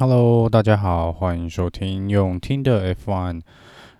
[0.00, 3.42] Hello，大家好，欢迎收听用听的 F1。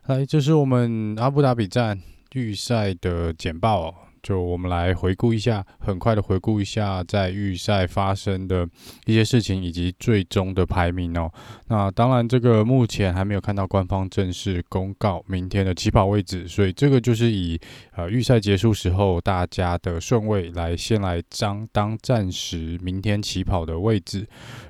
[0.07, 2.01] 来，这是我们阿布达比站
[2.33, 3.95] 预赛的简报哦。
[4.23, 8.69] 就我们来回顾一下，很快的回顾一下在预赛发生的
[9.07, 11.31] 一些事情以及最终的排名哦。
[11.69, 17.59] 那当然，这个目前还没有看到官方正式公告明天的起跑位置，所以这个就是以
[17.97, 24.27] 呃预赛结束时候大家的顺位来先来张当暂时明天起跑的位置。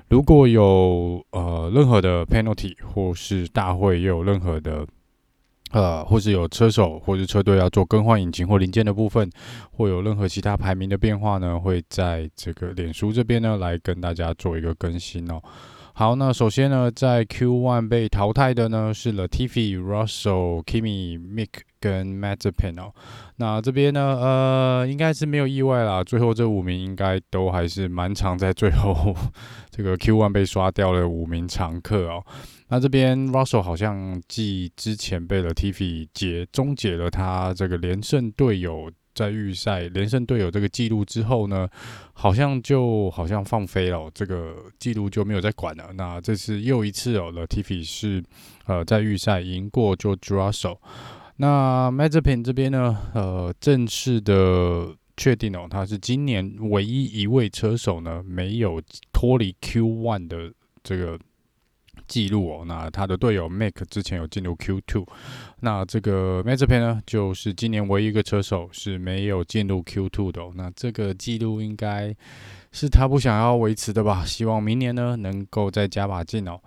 [0.09, 4.87] 如果有呃任何的 penalty 或是大会又有任何的。
[5.71, 9.29] 呃，或是有车手或是车队要做更换引擎或零件的部分，
[9.71, 15.41] 或有任何其他排名的变化呢，会在这个脸书这边呢来跟大家做一个更新哦。
[15.93, 21.49] 好，那首先呢，在 Q1 被淘汰的呢是 Latifi、Russell、Kimi、Mick
[21.81, 22.93] 跟 Mazepin 哦。
[23.35, 29.13] 那这边呢，呃，应该是没有意外啦，最后这五名应该都还是蛮常在最后
[29.69, 32.23] 这个 Q1 被刷掉的五名常客哦。
[32.71, 41.67] 那这边 Russell 好像继之前被 Latifi 解终结了他这个连胜队友在预赛连胜队友这个记录之后呢，
[42.13, 45.91] 好像就好像放飞了，这个记录就没有再管了。
[45.95, 48.23] 那这次又一次哦了，Tiffi 是
[48.67, 50.77] 呃在预赛赢过就 Russell。
[51.35, 61.19] 那 Mazepin 这边呢，呃正式的确定哦，他是今年唯一一位车手呢没有脱离 Q One 的这个。
[62.11, 65.07] 记录哦，那他的队友 Mick 之前有进入 Q2，
[65.61, 70.51] 那这个 Mazepin 呢，就是今年唯一一个车手是没有进入 Q2 的哦。
[70.55, 72.13] 那这个记录应该
[72.73, 74.25] 是他不想要维持的吧？
[74.25, 76.59] 希望明年呢能够再加把劲哦。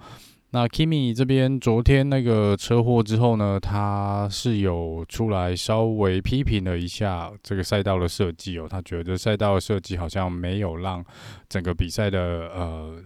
[0.53, 11.05] 那 Kimi 这边昨天那个车祸之后呢，他是有出来稍微批评了一下这个赛道的设计哦，他觉得赛道设计好像没有让
[11.51, 12.19] 整个比赛的
[12.55, 12.97] 呃。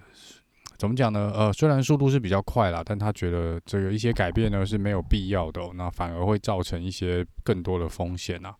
[0.79, 1.33] 怎么讲呢？
[1.35, 8.55] 呃，虽然速度是比较快啦，但他觉得这个一些改变呢是没有必要的，那反而会造成一些更多的风险啊。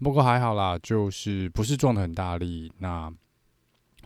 [0.00, 3.08] 不过还好啦，就是不是撞得很大力，那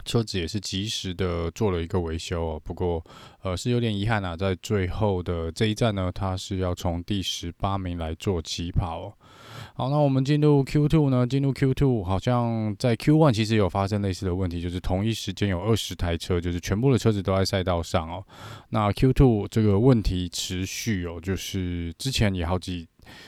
[0.04, 2.60] 车子也是及时的做了一个维修哦。
[2.62, 3.02] 不过
[3.40, 9.16] 呃是有点遗憾啊，在最后的这一站呢，他是要从第十八名来做起跑。
[9.72, 11.26] 好，那我们进入 Q two 呢？
[11.26, 18.22] 进入 Q two，好像在 Q one 其实有发生类似的问题，就是同一时间有二十台车，就是全部的车子都在赛道上哦。
[18.68, 22.86] 那 Q two 这个问题持续哦，就是之前也好几。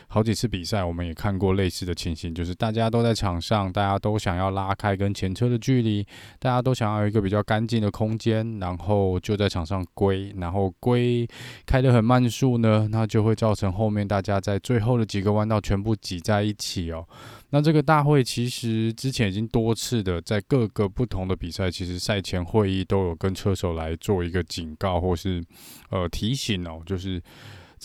[0.08, 6.06] 好几次比赛，我们也看过类似的情形，就是大家都在场上，大家都想要拉开跟前车的距离，
[6.38, 11.26] 大家都想要一个比较干净的空间，然后就在场上龟，然后龟
[11.64, 17.06] 开得很慢速呢，那就会造成后面大家在最后的几个弯道全部挤在一起哦。
[17.50, 25.42] 那这个大会其实之前已经多次的在各个不同的比赛，其实赛前会议都有跟车手来做一个警告或是
[25.90, 27.22] 呃提醒哦，就是。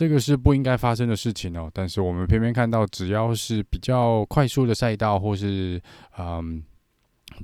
[0.02, 5.80] 这个是不应该发生的事情哦，但是我们偏偏看到，只要是比较快速的赛道，或是
[6.18, 6.64] 嗯，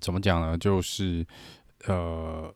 [0.02, 0.58] 怎么讲呢？
[0.58, 1.24] 就是
[1.86, 2.52] 呃，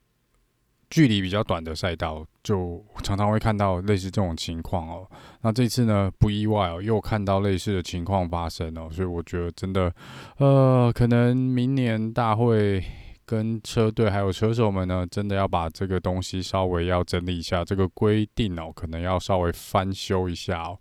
[0.90, 5.08] 距离比较短的赛道，就常常会看到类似这种情况哦。
[5.42, 9.94] 那这次呢，不意外哦，又看到类似的情况发生哦，所以我觉得真的，
[10.38, 12.84] 呃，可能明年大会。
[13.26, 20.78] 跟车队还有车手们呢，真的要把这个东西稍微要整理一下，这个规定哦，可能要稍微翻修一下哦，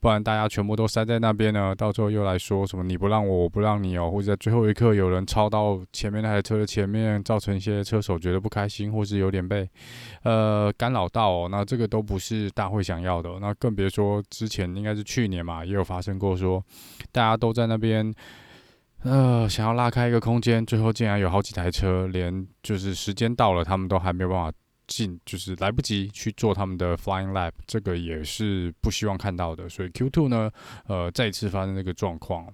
[0.00, 9.68] 不然大家全部都塞在那边呢，到时候又来说什么你不让我，我不让你哦，或者在最后一刻有人超到前面那台车的前面，造成一些车手觉得不开心，或是有点被
[10.22, 16.64] 呃干扰到哦，那这个都不是大会想要的，那更别说之前应该是去年嘛，也有发生过说
[17.12, 18.14] 大家都在那边。
[19.02, 24.52] 呃，想要拉开一个空间，最后竟然有好几台车，连就是时间到了，他们都还没有办法
[24.86, 29.68] 进，就是来不及去做他们的 flying lap，这个也是不希望看到的。
[29.68, 30.50] 所以 Q2 呢，
[30.86, 32.46] 呃，再一次发生这个状况。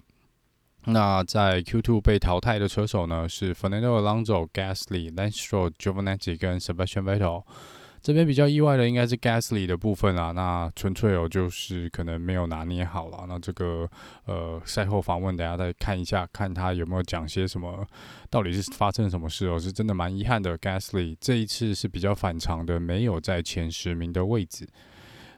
[0.85, 7.43] 那在 Q2 被淘汰的车手呢，是 Fernando Alonso、Gasly、Lance Stroll、Giovinazzi 跟 Sebastian Vettel。
[8.06, 13.25] 这边比较意外的应该是 Gasly 的部分啊，那纯粹哦就是可能没有拿捏好了。
[13.26, 13.91] 那这个
[14.26, 17.85] 呃赛后访问，大家再看一下，看他有没有讲些什么，
[18.31, 19.58] 到底是发生什么事哦？
[19.58, 24.69] 是真的蛮遗憾的，Gasly 这一次是比较反常的，没有在前十名的位置。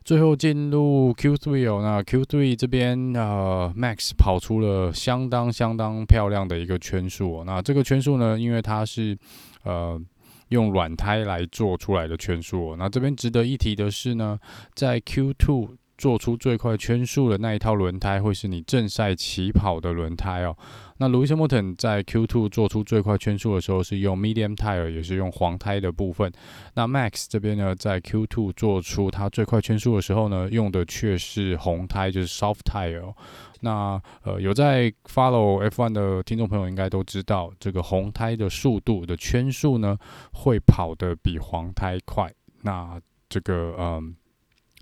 [0.04, 7.44] 最后进入 Q3 哦，那 Q3 这边呃 Max 跑出了相当相当漂亮的一个圈数哦。
[7.46, 9.16] 那这个圈数呢，因为它是
[9.62, 9.98] 呃。
[10.48, 14.38] 用软胎来做出来的圈数，那这边值得一提的是呢，
[14.74, 20.56] 在 Q2 做出最快圈数的那一套轮胎会是你正赛起跑的轮胎哦。
[20.98, 26.32] 那 Lewis Hamilton 在 Q2 做出最快圈数的时候是用 Medium Tire，也是用黄胎的部分。
[26.74, 33.12] 那 Max 这边呢，在 Q2 做出它最快圈数的时候呢，用的却是红胎，就是 Soft Tire。
[33.60, 39.98] 那呃，有在 follow F1 的听众朋友应该都知道，这个红胎的速度的圈数呢，
[40.32, 42.32] 会跑得比黄胎快。
[42.62, 44.14] 那这个嗯。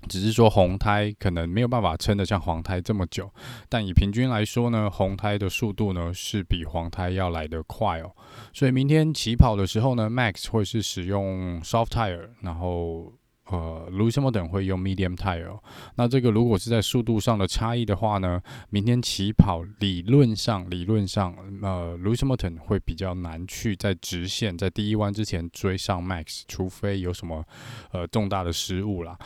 [0.07, 3.31] 只是说红胎可能没有办法撑得像黄胎这么久，
[3.67, 8.11] 但以平均来说呢，红胎的速度呢是比黄胎要来得快哦。
[8.53, 13.13] 所以明天起跑的时候呢，Max 会是使用 soft tire，然后
[13.49, 15.57] 呃，Lewis Hamilton 会用 medium tire。
[15.95, 27.45] 那这个如果是在速度上的差异的话呢，明天起跑理论上理论上呃，Lewis Hamilton 会比较难去在直线在第一弯之前追上 Max，除非有什么
[27.91, 29.17] 呃重大的失误啦。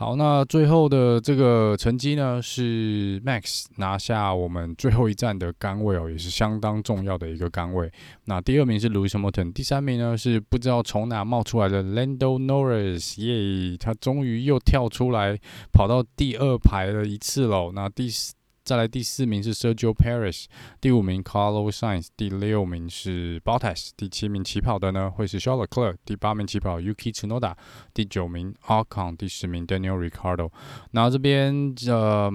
[0.00, 7.90] 好，那最后的这个成绩呢，是 Max 拿下我们最后一站的杆位哦，也是相当重要的一个杆位。
[8.26, 15.36] 那第二名是 Louis Hamilton，第三名呢是不知道从哪冒出来的 Lando Norris，耶，他终于又跳出来
[15.72, 17.72] 跑到第二排了一次喽。
[17.74, 18.37] 那第四。
[18.68, 20.44] 再来第四名是 Sergio Paris，
[20.78, 27.54] 第五名 Carlos Sainz，第六名是 Bottas，第七名起跑的呢会是 Charles Leclerc，第八名起跑 Yuki Tsunoda，
[27.94, 30.50] 第九名 Arcon，第十名 Daniel Ricardo。
[30.90, 32.30] 然后这边呃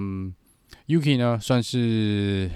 [0.87, 2.49] Yuki 呢算是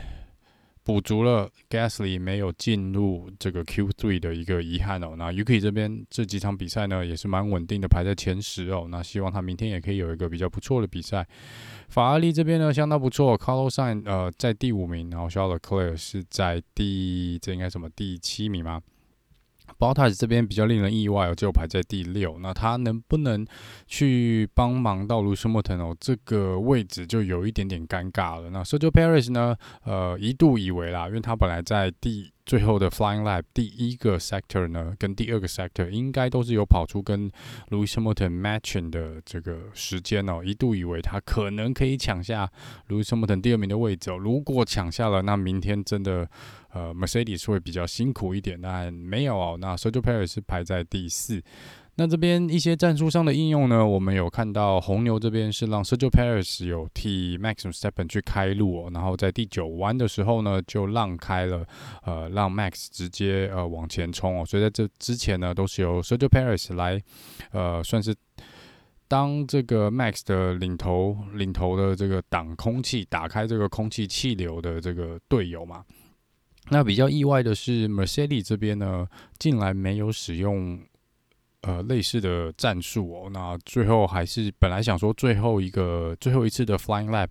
[0.88, 5.16] 补足了 Gasly 没有进入这个 Q3 的一个遗憾哦。
[5.18, 8.88] 那 uki 这边这几场比赛呢也是蛮稳定的，排在前十哦。
[8.90, 11.28] 那希望他明天也可以有一个比较不错的比赛。
[11.90, 18.82] 法拉利这边呢相当不错，Carlos Sainz 呃在第五名，然后 Charles l e c l e r 是在第这应该什么第七名吗
[19.80, 22.38] ？Bottas 这边比较令人意外哦，就排在第六。
[22.40, 23.46] 那他能不能
[23.86, 25.96] 去帮忙到 Lewis Hamilton 哦？
[26.00, 28.50] 这个位置就有一点点尴尬了。
[28.50, 29.56] 那 Sergio Perez 呢？
[29.84, 37.30] 呃，一度以为啦，因为他本来在第最后的 Flying Lap 第一个 Sector 呢，跟第二个 Sector 应该都是有跑出跟
[37.70, 40.42] Lewis Hamilton matching 的这个时间哦。
[40.44, 42.50] 一度以为他可能可以抢下
[42.88, 44.18] Lewis Hamilton 第二名的位置哦。
[44.18, 46.30] 如果抢下了，那明天真的。
[46.78, 49.58] 呃，Mercedes 会比较辛苦一点，但没有哦。
[49.60, 51.42] 那 Sergio Perez 是排在第四。
[52.00, 61.66] 那这边一些战术上的应用呢，我们有看到红牛这边是让 Sergio Perez 有替 Max Verstappen 去开路哦，然后在第九弯的时候呢，就让开了，
[62.04, 64.46] 呃，让 Max 直接呃往前冲哦。
[64.46, 67.02] 所以在这之前呢，都是由 Sergio Perez 来，
[67.52, 68.16] 呃，算是
[69.08, 75.84] 当这个 Max 的领头领头的这个挡空气、打开这个空气气流的这个队友嘛。
[76.70, 79.08] 那比较意外的是，Mercedes 这边呢，
[79.40, 80.80] 竟然没有使用。
[81.64, 87.28] 呃，类似的战术哦，那最后还是本来想说最后一个最后一次的 Flying Lap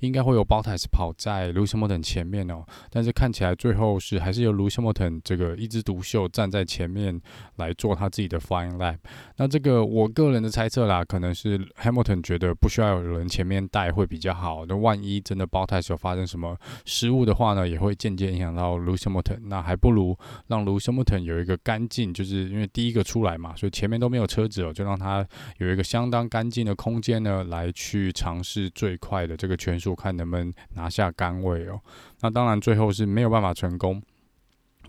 [0.00, 7.18] 应该会有 Bottas 跑在 Lewis Hamilton 前面哦，但是看起来最后是还是由 Lewis Hamilton 这个一枝独秀站在前面
[7.56, 8.98] 来做他自己的 Flying Lap。
[9.38, 16.54] 那这个我个人的猜测啦，可能是 Hamilton 觉得不需要有人前面带会比较好，那万一真的 Bottas 有发生什么
[16.84, 19.40] 失误的话呢，也会间接影响到 Lewis Hamilton。
[19.44, 20.16] 那还不如
[20.48, 23.69] 让 Lewis Hamilton 有一个干净，就是因为第一个出来嘛，所以。
[23.70, 25.26] 前面都没有车子哦，就让他
[25.58, 31.80] 有一个相当干净的空间呢，来去尝试最快的这个圈数，看能不能拿下杆位哦。
[32.20, 34.02] 那当然最后是没有办法成功。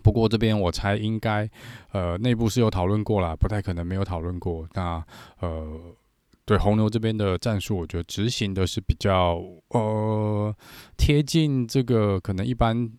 [0.02, 1.48] 不过这边我猜应该，
[1.92, 4.68] 呃，内部是有讨论过了，不太可能没有讨论过。
[4.74, 5.04] 那
[5.38, 5.80] 呃，
[6.44, 10.52] 对红牛这边的战术，我觉得执行的是比较呃
[10.96, 12.90] 贴近这个可能一般，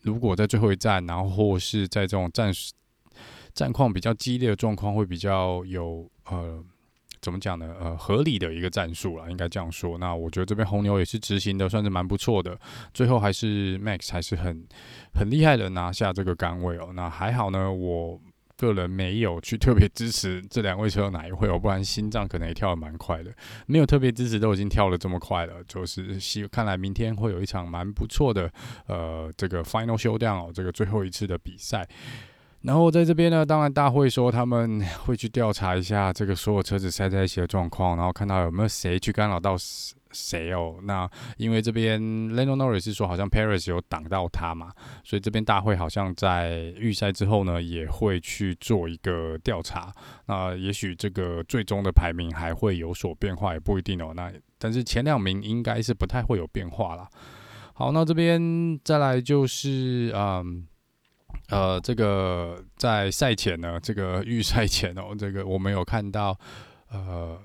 [0.00, 2.72] 如果在最后一站，然后或是在这种战术。
[3.54, 6.62] 战况比较激烈的状况会比较有呃，
[7.20, 7.74] 怎么讲呢？
[7.80, 9.98] 呃，合理的一个战术啦，应该这样说。
[9.98, 12.58] 那我觉得这边红牛也是执行的算是蛮不错的，
[12.94, 14.66] 最后还是 Max 还是很
[15.12, 16.90] 很厉害的拿下这个杆位哦。
[16.94, 18.20] 那还好呢，我
[18.56, 23.30] 个人没有去特别支持这两位车哪一位哦，不然心脏可能也跳得蛮快的。
[23.66, 28.50] 没有特别支持都已经跳得这么快了，就是希看来明天会有一场蛮不错的
[28.86, 31.88] 呃这个 Final Showdown 哦，这个最后一次的比赛。
[32.62, 39.56] 然后在这边呢，当然大会说他们会去调查一下这个所有车子塞在一起的状况，然后看到有没有谁去干扰到
[40.12, 40.76] 谁哦。
[40.82, 49.90] 那因为这边 Lando Norris 是说好像 Perez 有挡到他嘛，所以这边大会好像在预赛之后呢也会去做一个调查。
[50.26, 54.12] 那也许这个最终的排名还会有所变化，也不一定哦。
[54.14, 57.08] 那但是前两名应该是不太会有变化啦。
[57.72, 60.66] 好，那这边再来就是嗯。
[61.48, 66.38] 呃，这个在赛前呢，这个预赛前哦，这个我们有看到，
[66.90, 67.36] 呃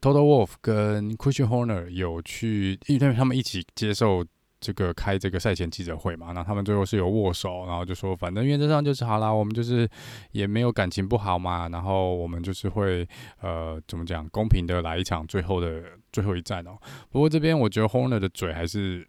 [0.00, 4.24] ，，Total Wolf 跟 Christian Horner 有去，因为他们一起接受
[4.58, 9.88] 这个开这个赛前记者会嘛，那他们最后是有握手，然后就说，反正原则上就是好啦，我们就是
[10.32, 13.06] 也没有感情不好嘛，然后我们就是会
[13.40, 16.76] 呃怎么讲，公平的来一场最后的最后一战哦。
[17.10, 19.06] 不过这边我觉得 Horner 的嘴还是。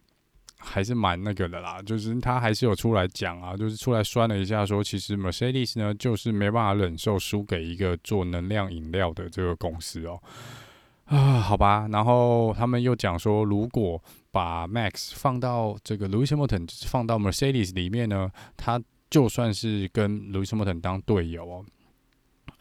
[0.58, 10.20] 还是蛮那个的啦，就是他还是有出来讲啊，就是出来酸了一下，说其实 Mercedes 呢，就是没办法忍受输给一个做能量饮料的这个公司哦。
[11.04, 21.64] 啊，好吧，然后他们又讲说，如果把 Max 放到这个 Lewis Hamilton 放到 Mercedes 里面呢，他就算是跟 Lewis Hamilton 当队友哦，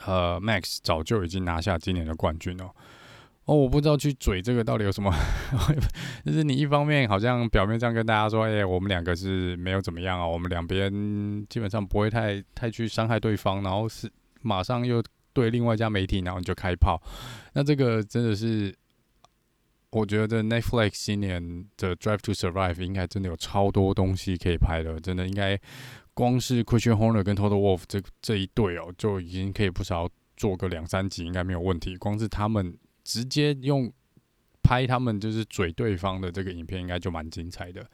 [0.05, 2.71] 呃，Max 早就已经拿下今年的冠军了。
[3.47, 5.09] 哦，我不知道去嘴这个到底有什么，
[6.25, 10.91] 就是你一方面好像表面上跟大家说，哎、我们两个是没有怎么样啊，我们两边
[11.47, 14.11] 基本上不会太太去伤害对方，然后是
[14.41, 15.01] 马上又
[15.31, 17.01] 对另外一家媒体，然后你就开炮，
[17.53, 18.75] 那这个真的是，
[19.91, 25.57] 我觉得 Netflix 今年的 Drive to Survive 应该真的有超多东西可以拍的，真的应该
[26.13, 32.77] 光是 Christian Horner 跟 Toto Wolff 这这一对哦，就已经可以不少做个两三集，应该没有问题，光是他们。
[33.07, 33.89] 直接用
[34.61, 37.89] 拍他们就是嘴对方的这个影片，应该就蛮精彩的。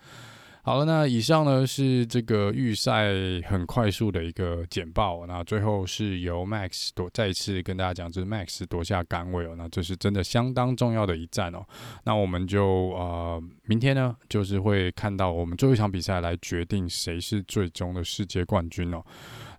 [0.66, 3.12] 好了，那以上呢是这个预赛
[3.46, 5.26] 很快速的一个简报。
[5.28, 9.56] 那最后是由 Max 夺，再次跟大家讲，就是 Max 夺下杆位哦。
[9.58, 11.64] 那这是真的相当重要的一战哦。
[12.06, 19.04] 那我们就呃，明天呢，就是会看到我们最后一场比赛来决定谁是最终的世界冠军哦。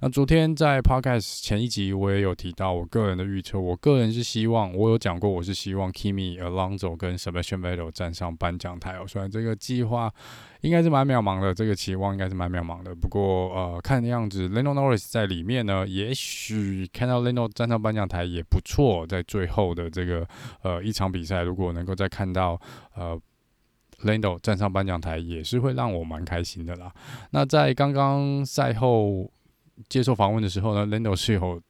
[0.00, 9.04] 那昨天在 Podcast 前一集我也有提到我个人的预测，我个人是希望，我有讲过我是希望 Kimi Alonso 跟 Sebastian Vettel 站上颁奖台哦。
[9.06, 10.12] 虽然这个计划
[10.60, 12.94] 应该是蛮渺茫的，这个期望应该是蛮渺茫的。
[12.94, 19.06] 不过呃，看样子 Lando Norris 在里面呢，也许看到 Lando 站上颁奖台也不错。
[19.06, 20.26] 在最后的这个
[20.62, 22.60] 呃一场比赛，如果能够再看到
[22.94, 23.18] 呃
[24.02, 26.92] Lando 站上颁奖台，也是会让我蛮开心的啦。
[27.30, 29.30] 那在刚刚赛后。
[29.88, 31.60] 接受访问的时候呢，Lando 是有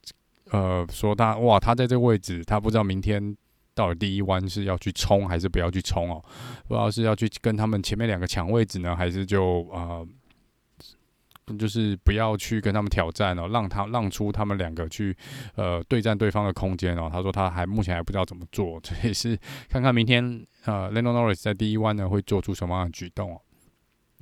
[0.50, 3.36] 呃说他哇，他在这个位置，他不知道明天
[3.74, 6.22] 到底第一弯是要去冲还是不要去冲哦，
[6.68, 10.06] 不知道是要去跟他们前面两个抢位置呢，还是就呃
[11.58, 15.14] 就是不要去跟他们挑战哦，让他让出他们两个去
[15.56, 17.10] 呃对战对方的空间哦。
[17.12, 23.40] 他说他还目前还不知道怎么做，这也是看看明天呃 Lando Norris 在第一弯呢会做出什么样的举动哦。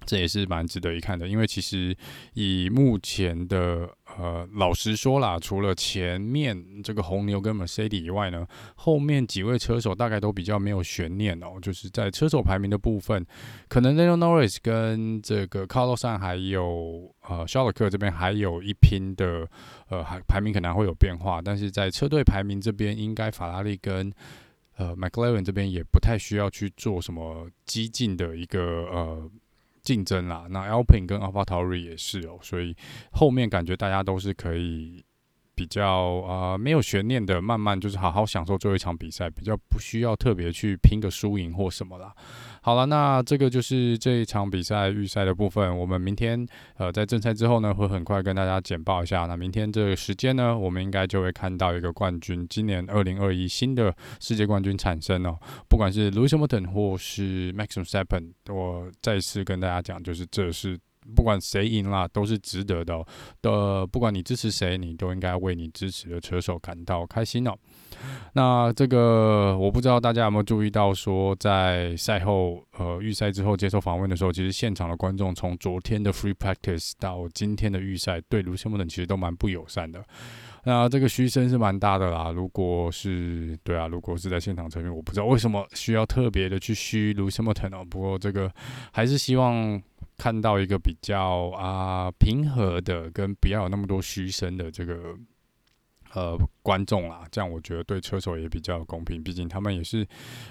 [0.05, 1.97] 这也是蛮值得一看的，因为其实
[2.35, 11.59] 以目前的呃，老实说啦，除了前面这个红牛跟 Mercedes 以外呢，后面几位车手大概都比较没有悬念哦。
[11.63, 13.25] 就是在车手排名的部分，
[13.69, 19.49] 可能 Lando Norris 跟这个 Carlos Sainz 还有呃肖尔克这边还有一拼的
[19.89, 24.13] 呃，还排名可能会有变化，但是在车队排名这边，应该法拉利跟
[24.77, 29.31] 呃 McLaren 这边也不太需要去做什么激进的一个呃。
[29.83, 32.77] 竞争啦，那 Alpine 跟 AlphaTauri 也是哦，所以
[33.11, 35.05] 后面感觉大家都是可以
[35.55, 35.87] 比较
[36.27, 42.13] 呃没有悬念的，慢慢就是好好享受最后一场比赛，比较不需要特别去拼个输赢或什么啦。
[42.63, 45.77] 好了，那这个就是这一场比赛预赛的部分。
[45.77, 49.27] 我们明天呃在正赛之后呢，会很快跟大家简报一下。
[49.27, 55.37] 那明天这个时间呢，我们应该就会看到一个冠军，今年二零二一新的世界冠军产生哦。
[55.69, 60.79] 不管是 Lewis Hamilton 或是 Maxim s t e p p e n 我再次跟大家讲，就是这是
[61.15, 63.05] 不管谁赢啦，都是值得的。
[63.41, 67.55] 的，不管你支持谁，你都应该为你支持的车手感到开心哦。
[68.33, 80.03] 那这个我不知道大家有没有注意到，说在赛后呃预赛之后接受访问的时候，其实现场的观众从昨天的 Free Practice 到今天的预赛，对卢西莫等其实都蛮不友善的。
[80.65, 82.31] 那这个嘘声是蛮大的啦。
[82.31, 87.85] 如果是对啊，如果是在现场层面，我不知道为什么需要特别的去嘘卢西莫腾哦。
[87.89, 88.51] 不过这个
[88.93, 89.81] 还是希望
[90.23, 95.17] 看到一个比较啊平和的，跟不要有那么多嘘声的这个。
[96.15, 100.07] 呃，观众啦，这样我觉得对车手也比较公平，毕竟他们也是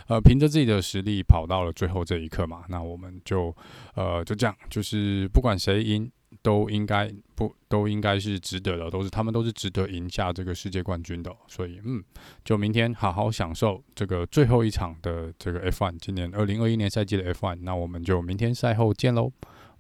[0.08, 2.64] 呃凭着自己的实力跑到了最后这一刻嘛。
[2.68, 3.56] 那我们就
[3.94, 6.12] 呃就这样，就是不管谁赢，
[6.42, 11.32] 都应该不都应该是值得的，都是他们都是值得赢下这个世界冠军的。
[11.48, 12.04] 所以嗯，
[12.44, 17.60] 就明天好好享受这个最后一场的这个 F1，今年二零二一年赛季的 F1。
[17.62, 19.32] 那我们就明天赛后见喽，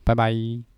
[0.03, 0.71] 拜拜。